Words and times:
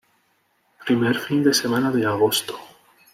Primer 0.83 1.15
fin 1.25 1.43
de 1.43 1.53
semana 1.53 1.91
de 1.91 2.03
agosto. 2.07 2.55